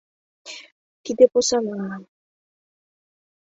[1.03, 1.77] Тиде посана...